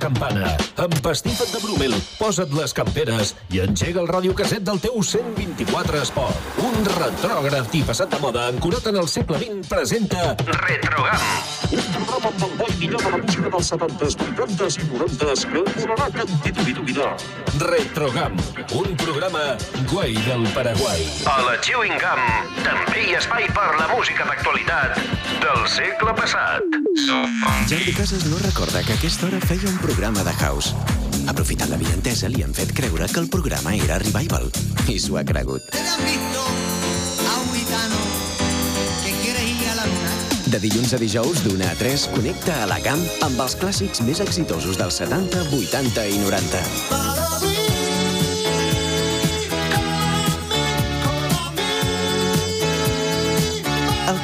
[0.00, 6.48] campana, empastifa't de Brumel, posa't les camperes i engega el radiocasset del teu 124 Esport.
[6.64, 11.26] Un retrògraf i passat de moda ancorat en el segle XX presenta Retrogam.
[11.70, 15.64] Un programa amb el boi millor de la música dels 70s, 80s i 90s que
[15.76, 17.12] durarà cantitud i dubidar.
[17.60, 18.40] Retrogam,
[18.80, 19.44] un programa
[19.92, 21.04] guai del Paraguai.
[21.28, 22.24] A la Chewing Gum
[22.64, 24.96] també hi espai per la música d'actualitat
[25.44, 26.80] del segle passat.
[27.70, 30.69] Jordi Casas no recorda que a aquesta hora feia un programa de house.
[31.30, 34.50] Aprofitant la vientesa, li han fet creure que el programa era Revival.
[34.90, 35.70] I s'ho ha cregut.
[40.50, 44.18] De dilluns a dijous, d'una a 3, connecta a la camp amb els clàssics més
[44.24, 47.19] exitosos dels 70, 80 i 90.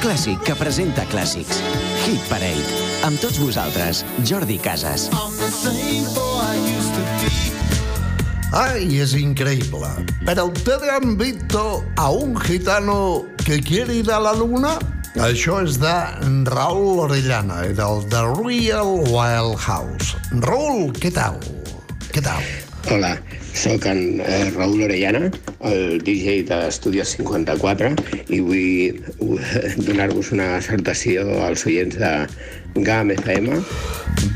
[0.07, 1.57] Clàssic que presenta clàssics.
[2.05, 2.75] Hit Parade.
[3.03, 5.09] Amb tots vosaltres, Jordi Casas.
[8.55, 9.89] Ay, es increíble.
[10.23, 14.77] Pero ustedes han visto a un gitano que quiere ir a la luna?
[15.19, 15.95] Això és de
[16.47, 20.15] Raúl Orellana, del The Real Wild House.
[20.39, 21.35] Raúl, què tal?
[22.13, 22.39] Què tal?
[22.87, 23.17] Hola,
[23.57, 25.31] sóc en eh, Raül Orellana,
[25.65, 27.89] el DJ d'Estudios 54,
[28.29, 29.01] i vull
[29.87, 32.11] donar-vos una salutació als oients de
[32.85, 33.57] GAM FM.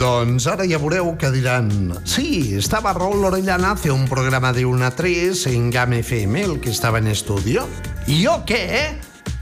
[0.02, 1.69] Doncs ara ja veureu que diran
[2.05, 6.59] Sí, estaba Raúl Orellana hace un programa de 1 a 3 en GAM FM, el
[6.59, 7.67] que estaba en estudio.
[8.08, 8.97] I jo què?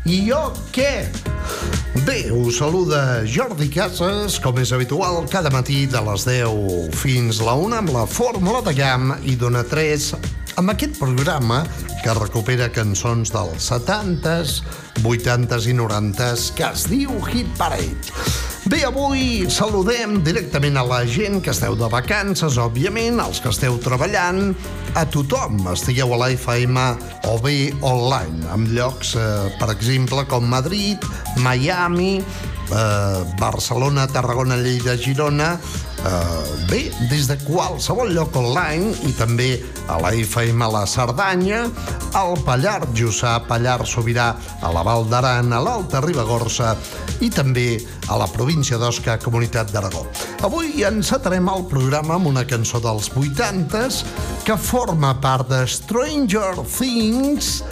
[0.05, 1.28] I jo què?
[2.05, 7.55] Bé, us saluda Jordi Casas, com és habitual, cada matí de les 10 fins la
[7.60, 10.14] 1 amb la fórmula de GAM i dona 3
[10.61, 11.64] amb aquest programa
[12.04, 14.60] que recupera cançons dels 70s,
[15.02, 18.14] 80s i 90s que es diu Hit Parade.
[18.69, 23.80] Bé, avui saludem directament a la gent que esteu de vacances, òbviament, als que esteu
[23.81, 24.52] treballant,
[24.93, 26.83] a tothom, estigueu a la FM
[27.31, 31.02] o bé online, amb llocs, eh, per exemple, com Madrid,
[31.41, 32.19] Miami,
[32.69, 35.59] eh, Barcelona, Tarragona, Lleida, Girona,
[36.05, 41.65] eh, bé, des de qualsevol lloc online i també a la FM a la Cerdanya,
[42.13, 46.75] al Pallar Jussà, Pallar Sobirà, a la Val d'Aran, a l'Alta Ribagorça
[47.19, 50.03] i també a la província d'Osca, Comunitat d'Aragó.
[50.43, 54.03] Avui encetarem el programa amb una cançó dels 80s
[54.43, 57.64] que forma part de Stranger Things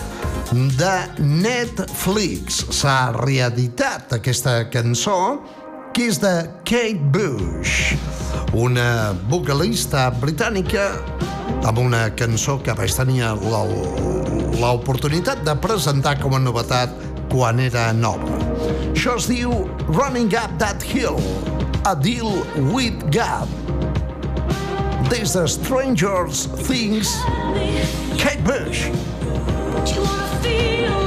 [0.80, 2.64] de Netflix.
[2.72, 5.42] S'ha reeditat aquesta cançó
[5.94, 6.34] que és de
[6.64, 7.98] Kate Bush,
[8.54, 10.92] una vocalista britànica
[11.68, 13.26] amb una cançó que vaig tenir
[14.62, 18.38] l'oportunitat de presentar com a novetat quan era nova.
[18.92, 19.52] Això es diu
[19.88, 21.20] Running Up That Hill,
[21.86, 22.44] a deal
[22.74, 23.48] with God.
[25.10, 27.16] Des de Strangers Things,
[28.18, 28.90] Kate Bush.
[29.86, 31.07] Do you wanna feel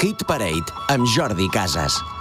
[0.00, 2.17] Hit Parade amb Jordi Casas.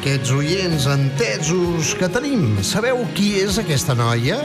[0.00, 2.54] aquests oients entesos que tenim.
[2.64, 4.38] Sabeu qui és aquesta noia?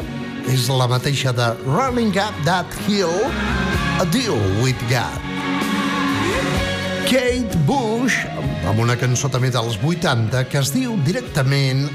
[0.51, 3.13] És la mateixa de Running Up That Hill,
[4.01, 5.23] A Deal With God.
[7.07, 8.19] Kate Bush,
[8.67, 11.87] amb una cançó també dels 80 que es diu directament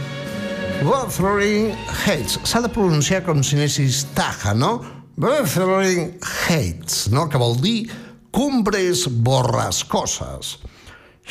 [0.80, 1.74] Wuthering
[2.06, 2.40] Heights.
[2.48, 4.78] S'ha de pronunciar com si anessis taja, no?
[5.20, 6.14] Wuthering
[6.46, 7.28] Heights, no?
[7.28, 7.90] Que vol dir
[8.32, 10.56] cumbres borrascoses.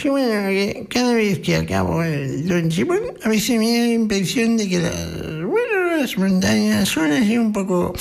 [0.02, 3.94] Yo, bueno, que cada vez que acabo el Don Simón, a veces me da la
[3.94, 5.70] impresión de que las, bueno,
[6.18, 7.94] montañas son así un poco,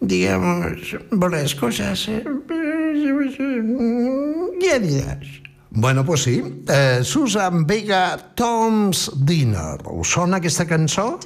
[0.00, 2.22] digamos, por las cosas, eh,
[4.60, 5.41] diarias.
[5.74, 6.62] Bueno, pues sí.
[6.68, 9.78] Eh, Susan Vega, Tom's Dinner.
[9.90, 11.18] Us sona aquesta cançó?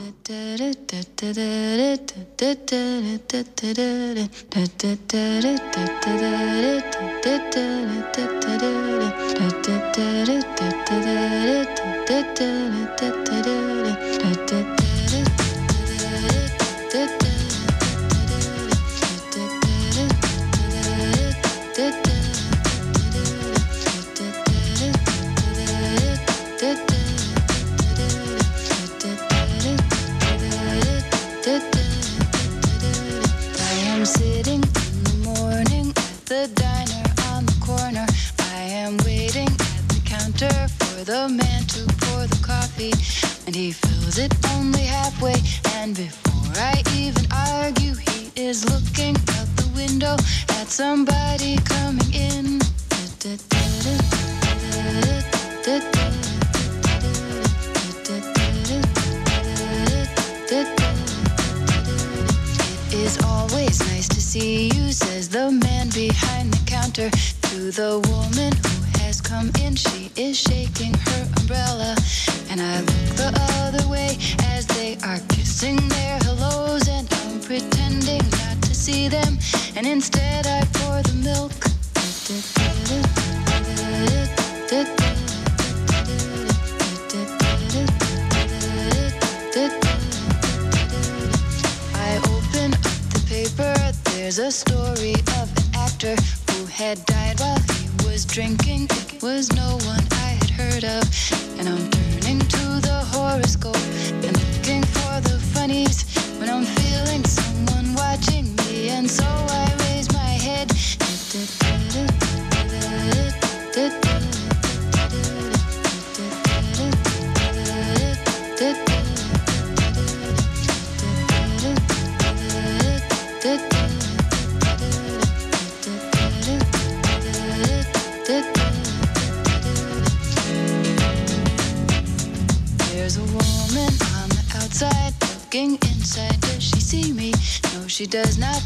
[133.07, 136.41] There's a woman on the outside looking inside.
[136.41, 137.33] Does she see me?
[137.73, 138.61] No, she does not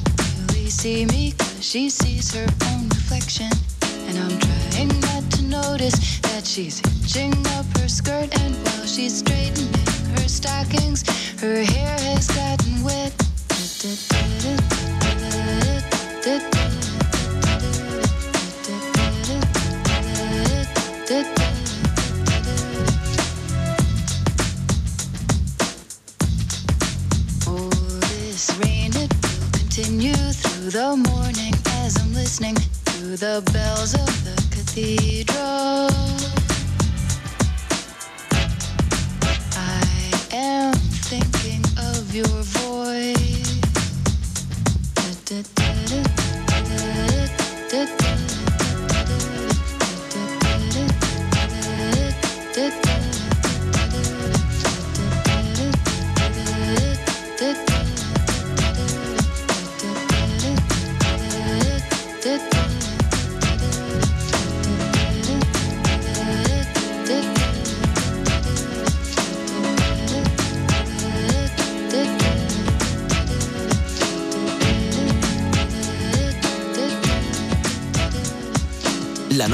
[0.48, 1.32] really see me.
[1.32, 3.50] Cause she sees her own reflection.
[4.08, 8.34] And I'm trying not to notice that she's hitching up her skirt.
[8.40, 9.74] And while she's straightening
[10.16, 11.04] her stockings,
[11.42, 13.12] her hair has gotten wet.
[30.80, 31.52] the morning
[31.84, 35.89] as I'm listening to the bells of the cathedral.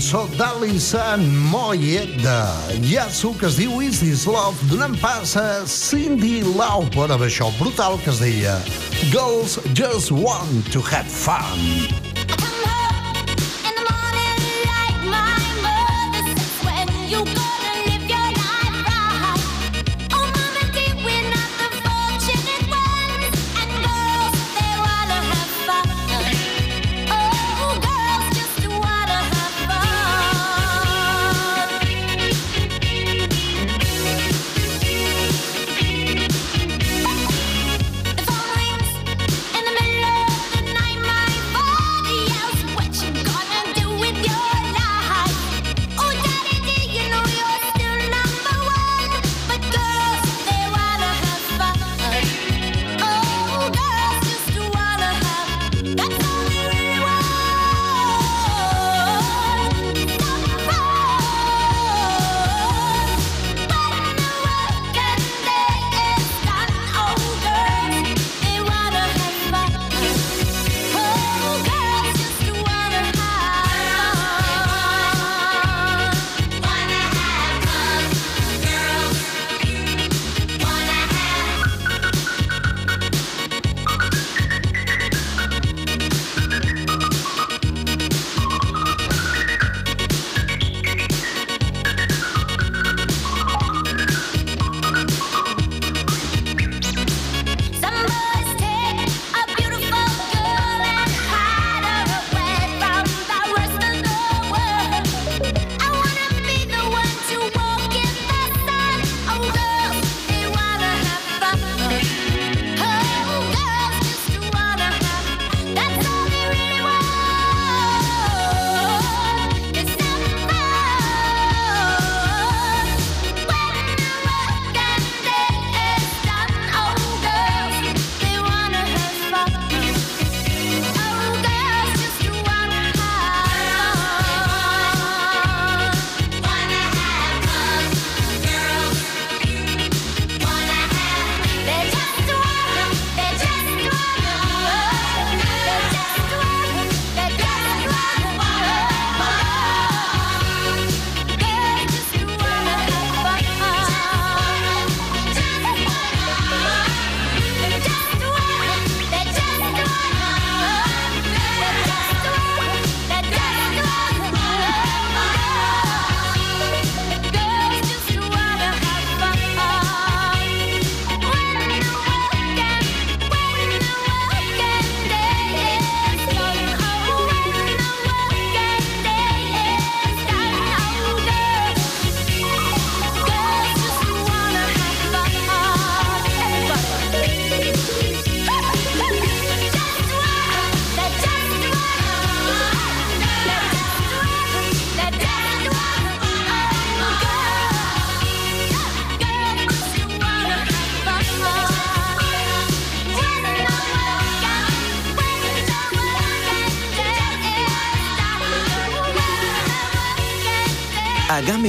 [0.00, 1.18] Cançó d'Alison
[1.50, 7.28] Moyet de Yasu que es diu Is This Love, donant pas a Cindy Lauper amb
[7.28, 8.56] això brutal que es deia.
[9.12, 11.99] Girls Just Want to Have Fun.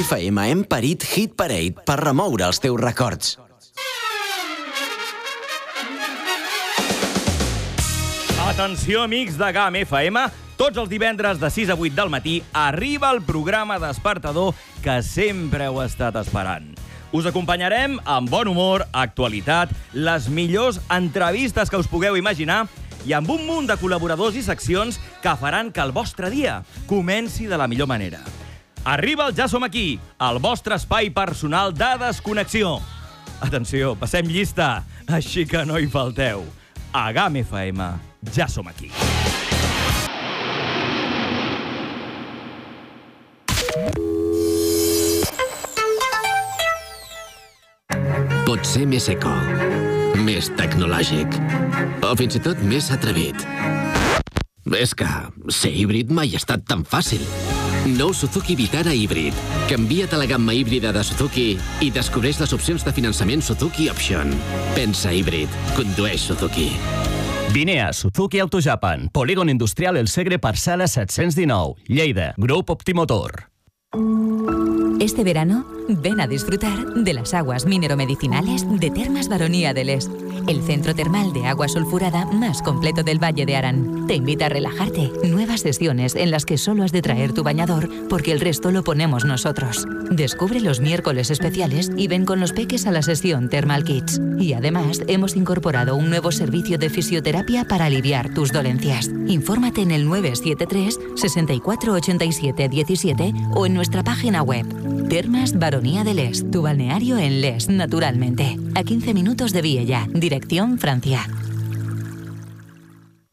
[0.01, 3.35] FM hem parit Hit Parade per remoure els teus records.
[8.47, 10.25] Atenció, amics de GAM FM.
[10.57, 15.69] Tots els divendres de 6 a 8 del matí arriba el programa despertador que sempre
[15.69, 16.73] heu estat esperant.
[17.13, 22.63] Us acompanyarem amb bon humor, actualitat, les millors entrevistes que us pugueu imaginar
[23.05, 27.45] i amb un munt de col·laboradors i seccions que faran que el vostre dia comenci
[27.45, 28.25] de la millor manera.
[28.83, 32.79] Arriba el Ja som aquí, el vostre espai personal de desconnexió.
[33.41, 36.41] Atenció, passem llista, així que no hi falteu.
[36.91, 37.85] A GAM FM,
[38.33, 38.89] ja som aquí.
[48.49, 49.31] Pot ser més eco,
[50.25, 51.37] més tecnològic
[52.01, 53.45] o fins i tot més atrevit.
[54.77, 55.07] És que
[55.53, 57.21] ser híbrid mai ha estat tan fàcil.
[57.85, 59.33] Nou Suzuki Vitara híbrid.
[59.67, 64.29] Canvia't a la gamma híbrida de Suzuki i descobreix les opcions de finançament Suzuki Option.
[64.75, 65.49] Pensa híbrid.
[65.73, 66.69] Condueix Suzuki.
[67.51, 73.49] Vine a Suzuki Auto Japan, Polígon Industrial El Segre, Parcela 719, Lleida, Grup Optimotor.
[74.99, 80.09] Este verano, Ven a disfrutar de las aguas mineromedicinales de Termas Baronía del Est,
[80.47, 84.07] el centro termal de agua sulfurada más completo del Valle de Arán.
[84.07, 85.11] Te invita a relajarte.
[85.23, 88.83] Nuevas sesiones en las que solo has de traer tu bañador porque el resto lo
[88.83, 89.85] ponemos nosotros.
[90.09, 94.21] Descubre los miércoles especiales y ven con los peques a la sesión Thermal Kids.
[94.39, 99.09] Y además hemos incorporado un nuevo servicio de fisioterapia para aliviar tus dolencias.
[99.27, 104.65] Infórmate en el 973 64 87 17 o en nuestra página web.
[105.09, 108.57] Termas Baronía del Est, tu balneario en Les, naturalmente.
[108.75, 111.27] A 15 minutos de Viella, dirección Francia.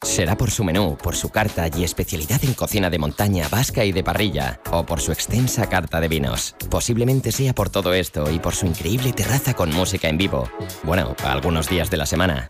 [0.02, 3.92] Será por su menú, por su carta y especialidad en cocina de montaña, vasca y
[3.92, 6.56] de parrilla, o por su extensa carta de vinos.
[6.70, 10.48] Posiblemente sea por todo esto y por su increíble terraza con música en vivo.
[10.84, 12.48] Bueno, algunos días de la semana.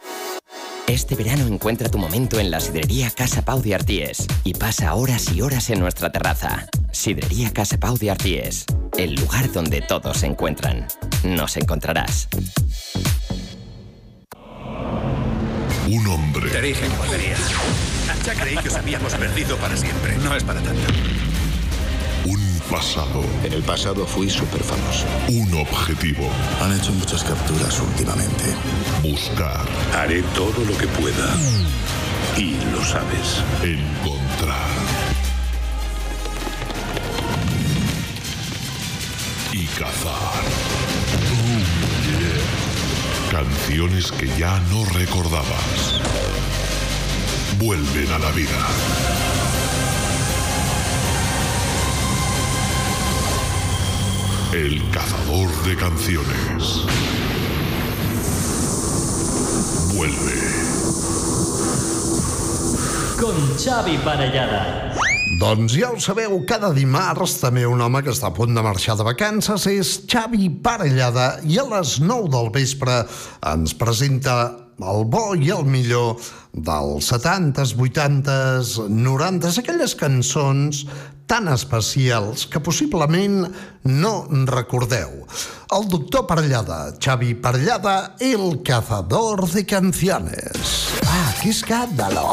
[0.89, 5.31] Este verano encuentra tu momento en la sidrería Casa Pau de Arties y pasa horas
[5.35, 6.67] y horas en nuestra terraza.
[6.93, 8.65] Sidrería Casa Pau de Arties,
[8.97, 10.87] el lugar donde todos se encuentran.
[11.25, 12.31] Nos encontrarás.
[15.89, 16.49] Un hombre.
[16.49, 17.37] Te dije que volvería.
[18.25, 20.17] Ya creí que os habíamos perdido para siempre.
[20.17, 20.81] No es para tanto.
[22.71, 23.25] Pasado.
[23.45, 25.07] En el pasado fui súper famoso.
[25.29, 26.29] Un objetivo.
[26.61, 28.45] Han hecho muchas capturas últimamente.
[29.03, 29.67] Buscar.
[29.95, 31.35] Haré todo lo que pueda.
[32.37, 33.43] Y lo sabes.
[33.63, 34.69] Encontrar.
[39.53, 40.43] Y cazar.
[41.33, 41.63] Oh,
[42.07, 43.41] yeah.
[43.41, 46.01] Canciones que ya no recordabas.
[47.59, 49.28] Vuelven a la vida.
[54.53, 56.87] El cazador de canciones.
[59.93, 60.39] Vuelve.
[63.21, 64.95] Con Xavi Parellada.
[65.39, 68.97] Doncs ja ho sabeu, cada dimarts també un home que està a punt de marxar
[68.97, 73.03] de vacances és Xavi Parellada i a les 9 del vespre
[73.53, 74.39] ens presenta
[74.81, 76.17] el bo i el millor
[76.53, 80.85] dels 70s, 80s, 90s, aquelles cançons
[81.29, 83.45] tan especials que possiblement
[83.85, 84.13] no
[84.49, 85.27] recordeu.
[85.77, 90.89] El doctor Parellada, Xavi Parellada, el cazador de canciones.
[91.05, 92.33] Ah, qué escándalo!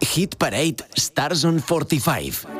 [0.00, 2.55] Hit Parade Stars on 45.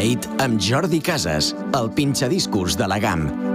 [0.00, 3.49] Parade amb Jordi Casas, el pinxadiscos de la GAM.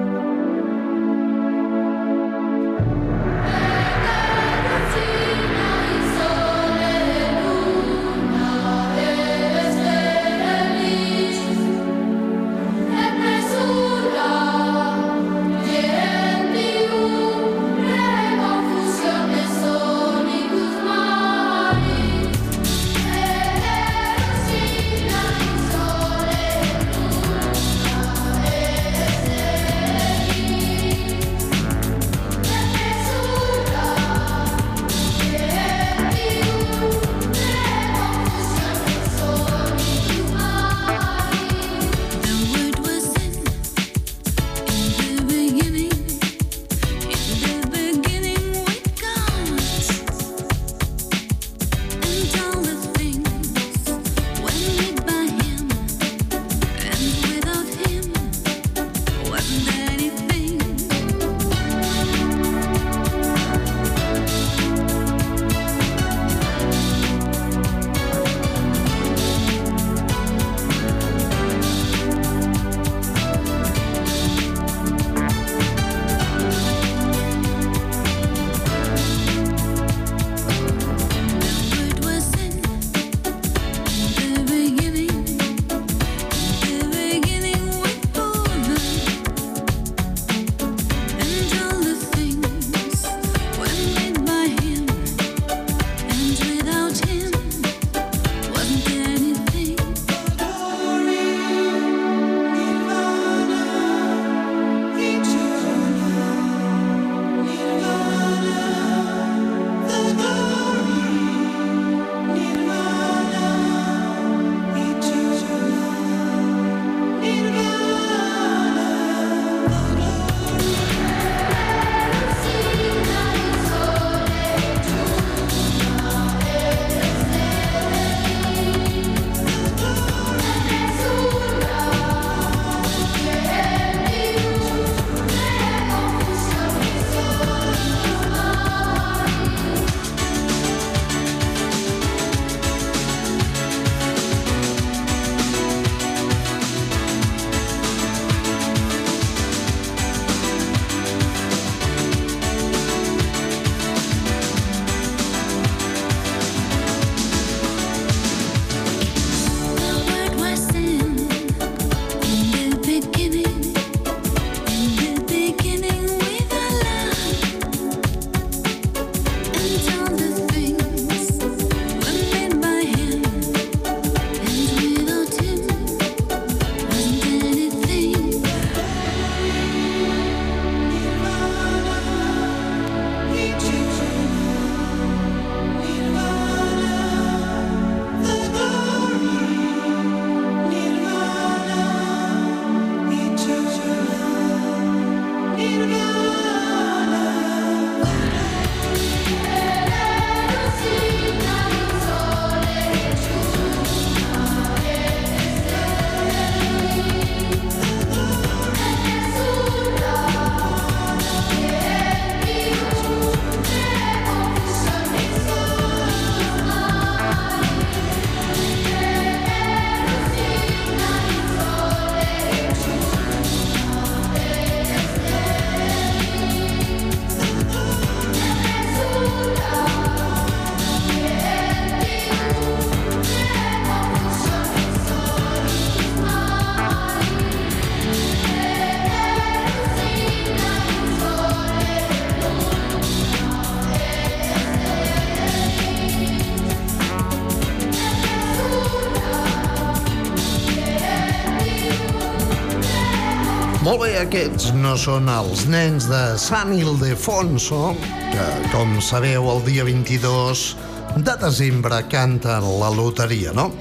[253.95, 257.95] Molt bé, aquests no són els nens de San Ildefonso,
[258.33, 260.75] que, com sabeu, el dia 22
[261.15, 263.71] de desembre canten la loteria, no?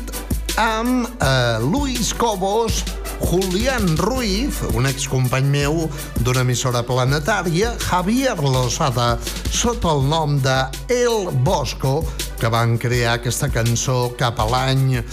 [0.59, 2.83] amb eh, Luis Cobos,
[3.29, 5.83] Julián Ruiz, un excompany meu
[6.25, 9.19] d'una emissora planetària, Javier Lozada,
[9.53, 12.09] sota el nom de El Bosco,
[12.41, 15.05] que van crear aquesta cançó cap a l'any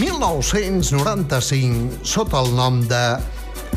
[0.00, 3.20] 1995 sota el nom de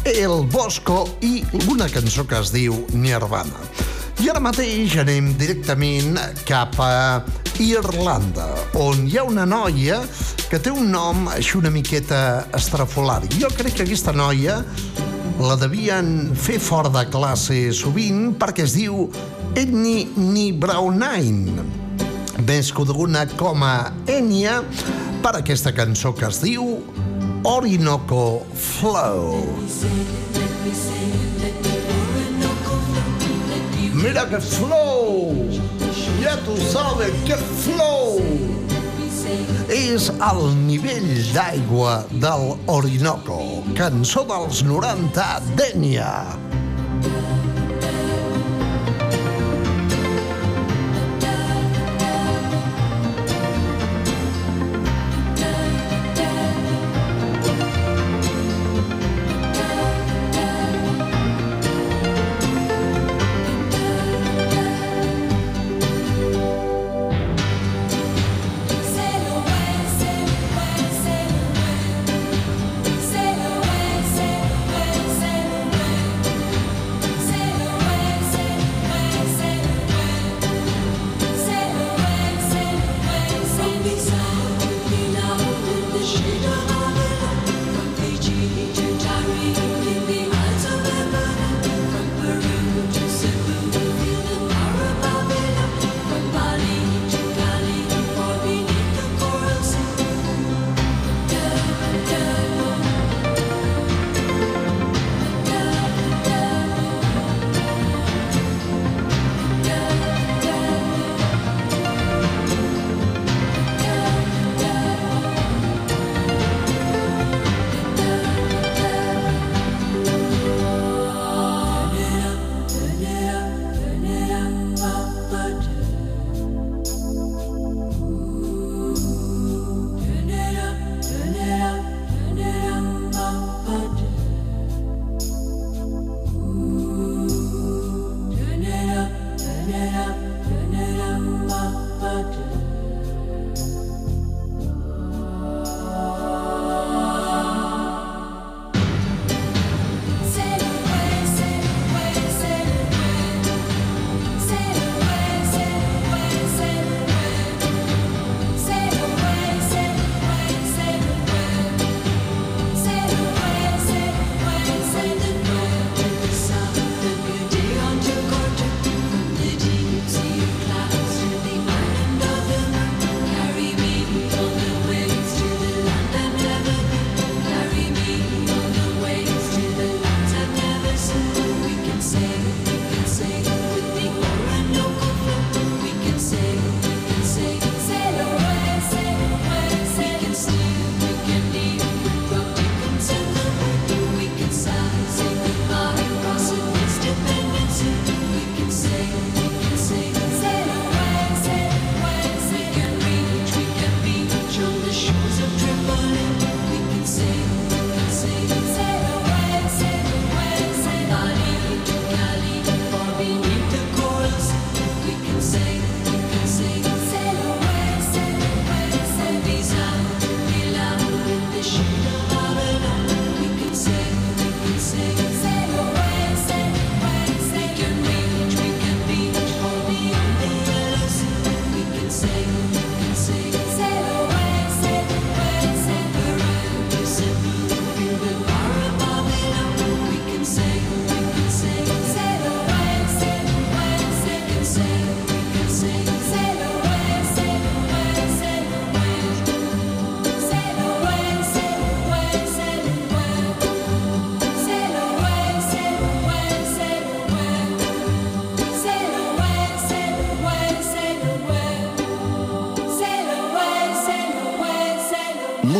[0.07, 3.59] El Bosco i una cançó que es diu Nirvana.
[4.23, 6.15] I ara mateix anem directament
[6.47, 7.27] cap a
[7.61, 8.47] Irlanda,
[8.81, 9.99] on hi ha una noia
[10.49, 13.29] que té un nom així una miqueta estrafolari.
[13.37, 14.57] Jo crec que aquesta noia
[15.41, 19.05] la devien fer fora de classe sovint perquè es diu
[19.57, 21.67] Edni Ni Brownine,
[22.47, 23.75] més coneguda com a
[24.09, 24.61] Enya
[25.21, 26.79] per aquesta cançó que es diu
[27.45, 29.37] Orinoco Flow.
[34.01, 35.45] Mira que flow,
[36.21, 38.21] ya tú sabes que flow.
[39.71, 43.41] És el nivell d'aigua del Orinoco,
[43.77, 46.50] cançó dels 90 d'Ènia.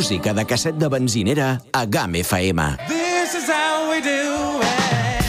[0.01, 2.59] Música de casset de benzinera a GAM FM.
[2.87, 5.21] This is how we do it.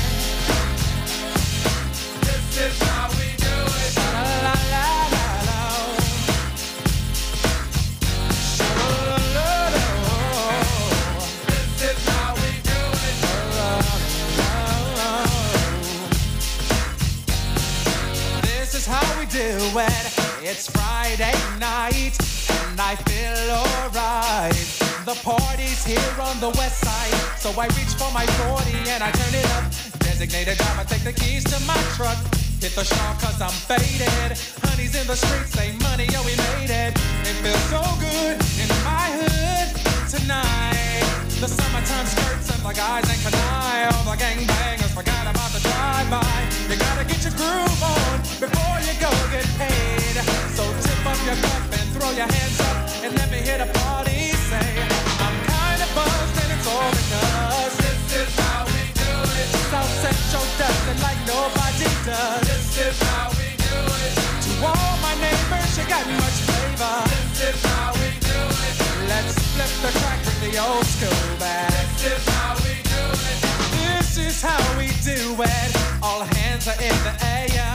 [19.32, 20.44] Do it.
[20.44, 22.21] It's Friday night
[22.72, 24.56] and I feel alright.
[25.04, 29.10] The party's here on the west side, so I reach for my 40 and I
[29.10, 29.64] turn it up.
[30.00, 32.16] Designated driver, take the keys to my truck.
[32.60, 34.38] Hit the shawl cause I'm faded.
[34.64, 36.92] Honey's in the streets, say money, yo, we made it.
[37.28, 39.68] It feels so good in my hood
[40.08, 40.81] tonight.
[41.42, 43.90] The summertime skirts and the guys ain't canine.
[43.90, 46.22] All the gangbangers forgot about the drive-by.
[46.70, 50.22] You gotta get your groove on before you go get paid.
[50.54, 53.66] So tip up your cup and throw your hands up and let me hear the
[53.74, 54.70] party say,
[55.18, 59.48] I'm kinda buzzed and it's all because this is how we do it.
[59.66, 62.46] South Central does it like nobody does.
[62.46, 64.14] This is how we do it.
[64.46, 67.02] To all my neighbors, you got much flavor.
[67.34, 68.01] This is how.
[69.08, 71.70] Let's flip the crack, bring the old school back.
[71.98, 73.38] This is how we do it.
[73.82, 75.70] This is how we do it.
[76.02, 77.74] All hands are in the air.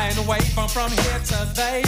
[0.00, 1.82] And wave 'em from here to there.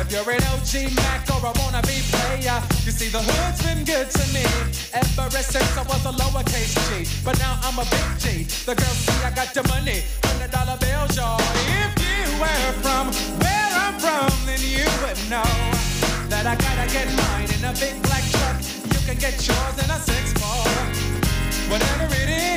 [0.00, 4.08] If you're an OG Mac or a wannabe player, you see the hood's been good
[4.10, 4.46] to me
[4.92, 7.08] ever since I was a lowercase G.
[7.24, 8.24] But now I'm a big G.
[8.66, 11.40] The girls see I got the money, hundred dollar bills, y'all.
[11.82, 15.50] If you were from where I'm from, then you would know
[16.28, 18.05] that I gotta get mine in a big
[19.30, 20.70] get yours in a six four.
[21.68, 22.55] Whatever it is,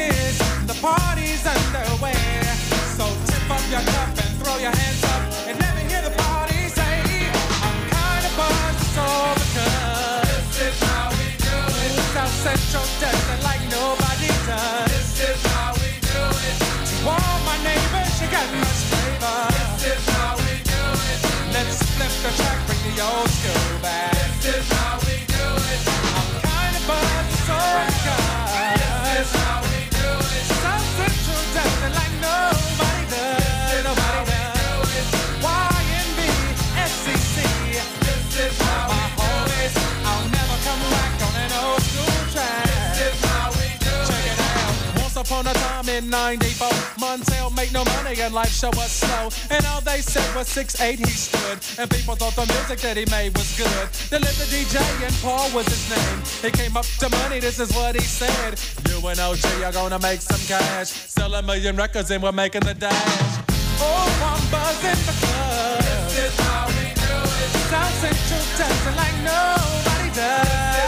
[45.40, 46.68] upon a time in 94,
[47.00, 49.30] Montel made no money and life show was slow.
[49.50, 51.80] And all they said was 6'8 he stood.
[51.80, 53.88] And people thought the music that he made was good.
[54.10, 56.20] They the DJ and Paul was his name.
[56.42, 58.60] He came up to money, this is what he said.
[58.90, 60.90] You and OG are gonna make some cash.
[60.90, 63.40] Sell a million records and we're making the dash.
[63.82, 67.50] Oh, I'm buzzing because this is how we do it.
[67.72, 70.79] South Central like nobody does.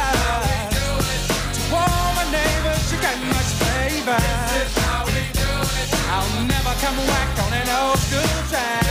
[6.48, 8.84] never come back on an old school track.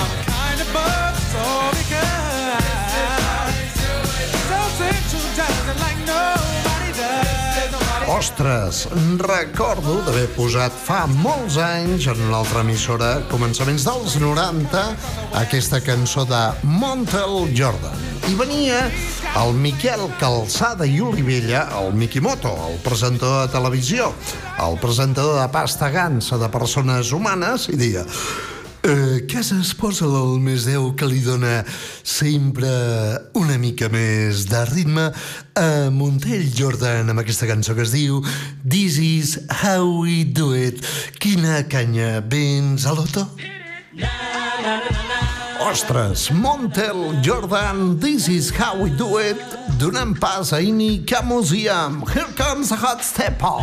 [0.00, 0.68] I'm kind of
[1.32, 1.44] so
[5.80, 6.35] like no.
[8.16, 8.86] Ostres,
[9.20, 14.84] recordo d'haver posat fa molts anys en una altra emissora, començaments dels 90,
[15.42, 18.00] aquesta cançó de Montel Jordan.
[18.30, 18.80] I venia
[19.42, 24.08] el Miquel Calçada i Olivella, el Mikimoto, el presentador de televisió,
[24.64, 28.08] el presentador de pasta gansa de persones humanes, i deia
[28.88, 31.64] Eh, casa es posa el més 10 que li dona
[32.06, 32.68] sempre
[33.34, 35.08] una mica més de ritme
[35.58, 38.20] a Montell Jordan amb aquesta cançó que es diu
[38.62, 39.32] This is
[39.64, 40.86] how we do it.
[41.18, 43.26] Quina canya, vens a l'auto?
[45.66, 49.42] Ostres, Montel Jordan, This is how we do it,
[49.82, 53.58] donant pas a Ini Camusiam, Here comes a hot stepper.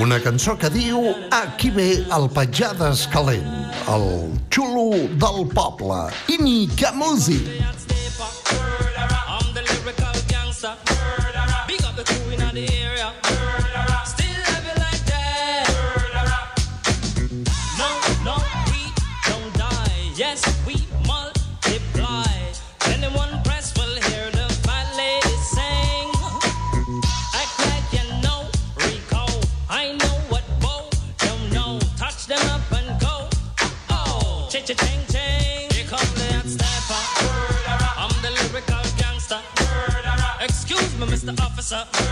[0.00, 1.02] Una cançó que diu
[1.36, 3.48] Aquí ve el petjades calent,
[3.92, 4.06] el
[4.48, 4.88] xulo
[5.20, 7.42] del poble, Ini Camusi.
[7.60, 7.91] I'm
[41.72, 42.11] up.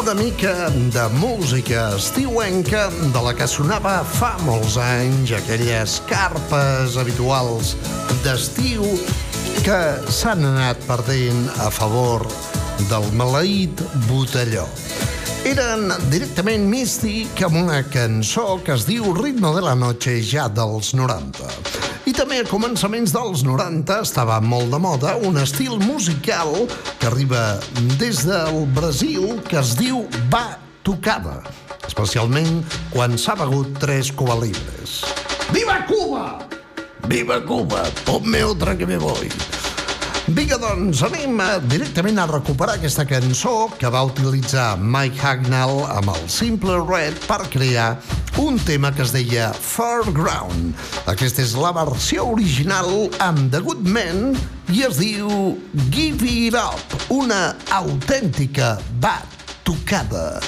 [0.00, 7.74] Mica de música estiuenca de la que sonava fa molts anys, aquelles carpes habituals
[8.24, 8.86] d'estiu
[9.60, 9.78] que
[10.08, 12.24] s'han anat perdent a favor
[12.88, 14.64] del maleït botelló.
[15.44, 20.94] Eren directament místic amb una cançó que es diu Ritmo de la Noche ja dels
[20.96, 21.99] 90.
[22.20, 26.50] També a començaments dels 90 estava molt de moda un estil musical
[27.00, 27.40] que arriba
[27.96, 31.38] des del Brasil que es diu batucada,
[31.88, 32.60] especialment
[32.92, 34.98] quan s'ha begut tres cubalibres.
[35.56, 36.26] Viva Cuba!
[37.08, 37.86] Viva Cuba!
[38.04, 39.32] Ponme otra que me voy!
[40.30, 46.28] Vinga, doncs, anem directament a recuperar aquesta cançó que va utilitzar Mike Hagnall amb el
[46.30, 47.88] Simple Red per crear
[48.38, 50.70] un tema que es deia Fairground.
[51.10, 54.36] Aquesta és la versió original amb The Good Men
[54.70, 55.56] i es diu
[55.90, 60.38] Give It Up, una autèntica batucada.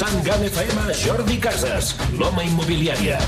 [0.00, 3.18] Pilotant GAM FM, Jordi Casas, l'home immobiliària.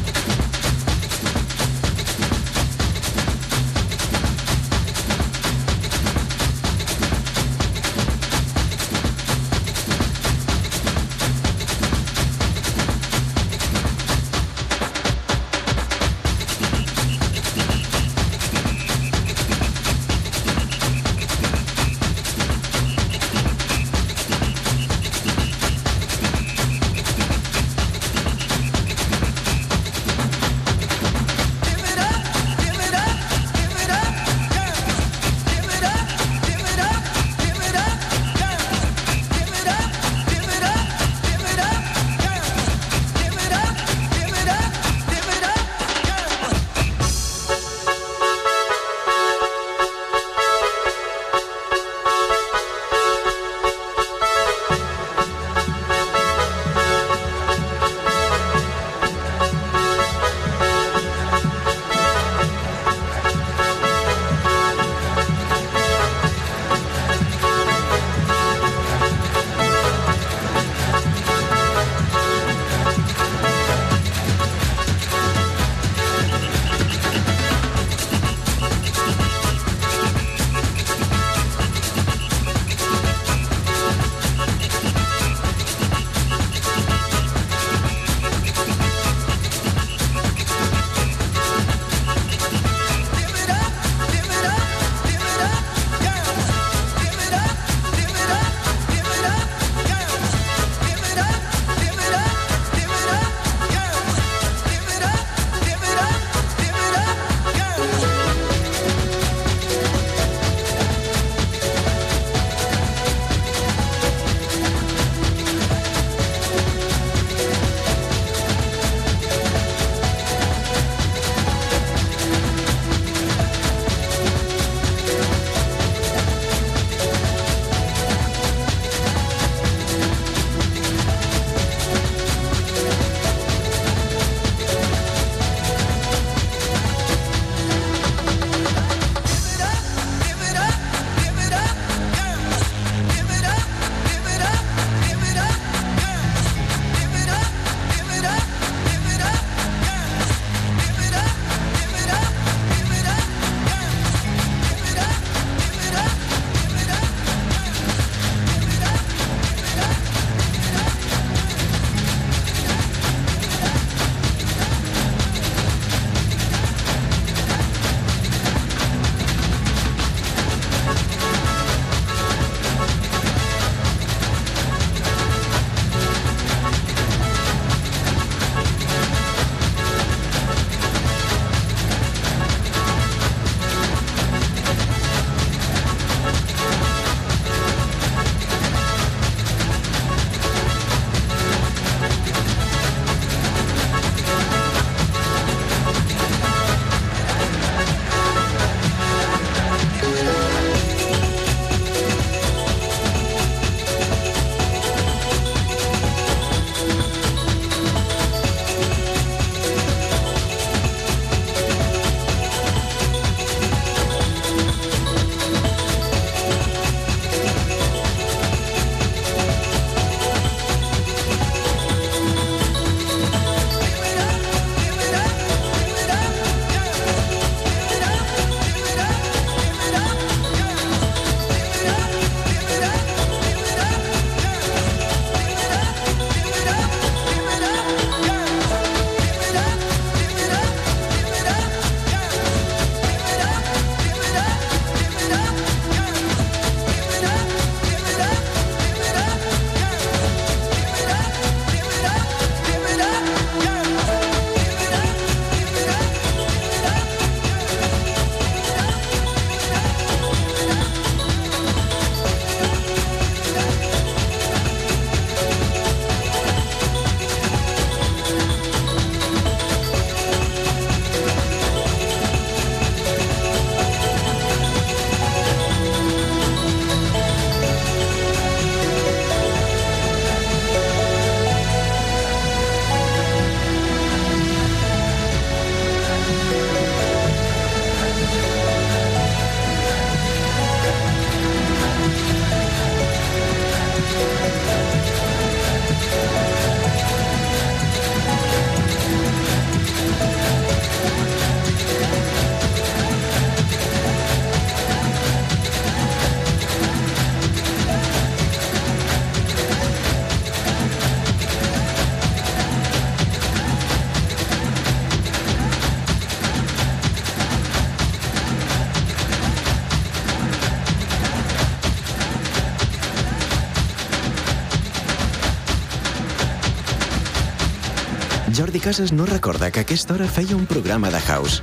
[328.92, 331.62] Casas no recorda que aquesta hora feia un programa de house.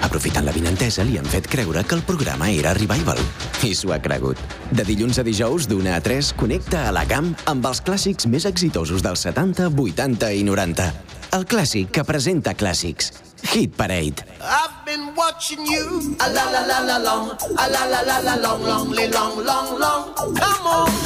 [0.00, 3.20] Aprofitant la vinentesa, li han fet creure que el programa era Revival.
[3.68, 4.40] I s'ho ha cregut.
[4.72, 8.48] De dilluns a dijous, d'una a 3, connecta a la GAM amb els clàssics més
[8.48, 10.88] exitosos dels 70, 80 i 90.
[11.36, 13.12] El clàssic que presenta clàssics.
[13.52, 14.24] Hit Parade.
[14.40, 16.16] I've been watching you.
[16.16, 17.36] A la la la la long.
[17.60, 20.14] A la la la la long, long, long, long, long.
[20.16, 20.99] Come on.